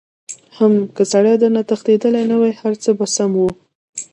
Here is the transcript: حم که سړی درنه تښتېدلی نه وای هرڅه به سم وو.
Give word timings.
حم 0.55 0.73
که 0.95 1.03
سړی 1.11 1.35
درنه 1.41 1.61
تښتېدلی 1.69 2.23
نه 2.31 2.35
وای 2.39 2.53
هرڅه 2.61 2.89
به 2.97 3.05
سم 3.15 3.31
وو. 3.39 3.49